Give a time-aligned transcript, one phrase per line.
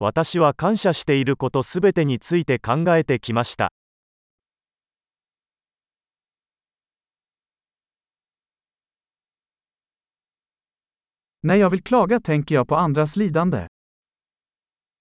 [0.00, 3.72] 私は感謝していることすべてについて考えてきました。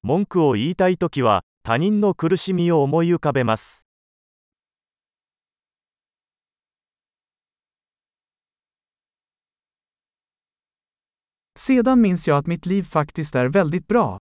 [0.04, 3.85] 文句を言いたい時は他人の苦しみを思い浮かべます。
[11.58, 12.84] Sedan minns jag admit leave.
[12.84, 14.18] は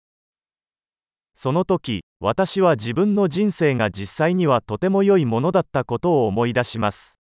[1.35, 7.19] その時、私は自分の人生が実際にはとても良いものだったことを思い出します。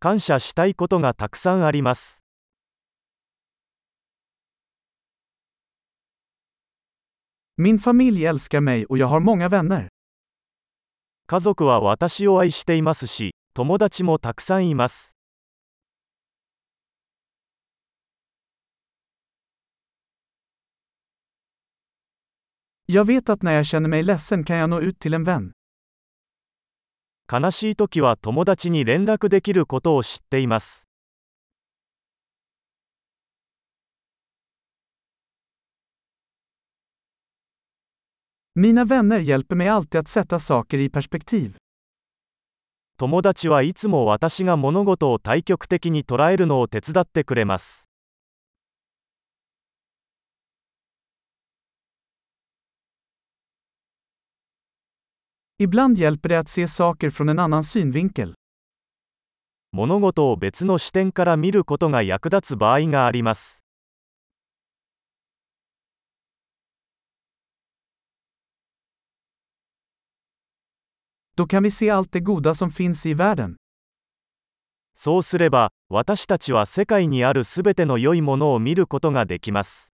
[0.00, 2.23] 感謝したいことがたくさんあります。
[11.28, 15.16] 家族は私を愛していますし、友達もたくさんいます。
[27.32, 30.93] 悲しいときは友達に連絡できることを知っています。
[38.56, 39.18] Mina vänner
[42.96, 47.90] 友達はいつも私が物事を対極的に捉えるのを手伝ってくれます。
[59.72, 63.63] 物事を別の視点から見ることが役立つ場合があります。
[74.94, 79.92] そうすれば私たちは世界にあるすべての良いものを見ることができます。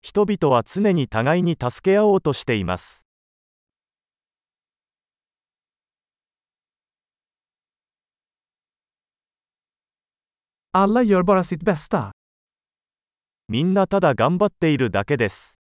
[0.00, 3.05] 人々は常に互いに助け合おうとしています。
[10.75, 12.11] Alla gör bara sitt bästa.
[13.47, 15.59] みんなただ頑張っているだけです。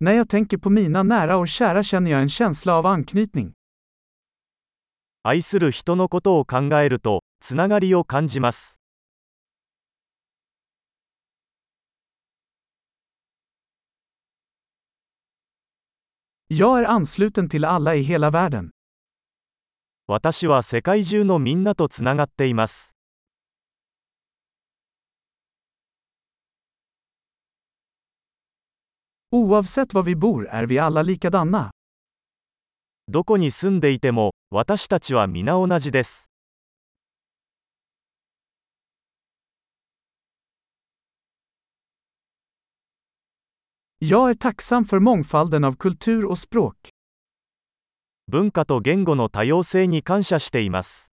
[0.00, 3.52] När jag tänker på mina nära och kära känner jag en känsla av anknytning.
[5.22, 8.80] 愛する人のことを考えると、つながりを感じます。
[16.48, 18.70] Jag är ansluten till alla i hela världen.
[20.05, 22.97] 私は世界中のみんなとつながっています。
[29.31, 29.47] ど
[33.23, 36.29] こに住んでいても、私たちは皆同じです。
[43.99, 46.92] Jag är tacksam för mångfalden av kultur och språk.
[48.29, 51.11] 文化と言語の多様性に感謝しています。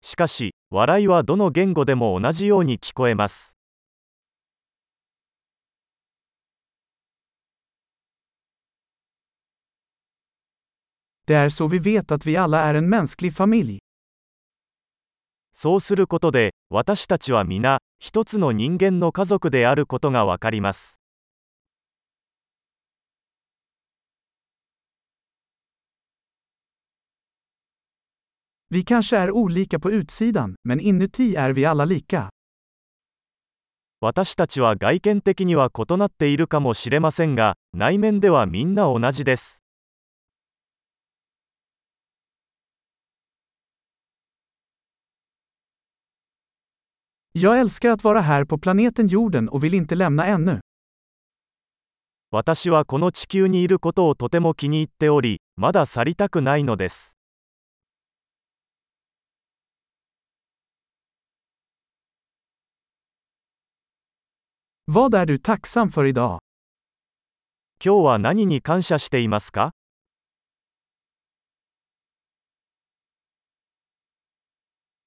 [0.00, 3.56] しかし、笑いはどの言語でも同じように聞こえます。
[11.26, 12.38] Det är så vi vet att vi.
[15.52, 21.00] そうすることで、私たちは皆、一つの人間の家族であることがわかります。
[28.70, 32.28] Vi kanske är olika på utsidan, men inuti är vi alla lika.
[34.00, 39.64] 私たちは外見的には異なっているかもしれませんが、内面ではみんな同じです。
[47.40, 50.60] Jag älskar att vara här på planeten jorden och vill inte lämna ännu.
[52.30, 57.16] 私はこの地球にいることをとても気に入っており、まだ去りたくないのです。
[64.88, 66.38] Vad är du tacksam för idag?
[67.84, 69.77] 今日は何に感謝していますか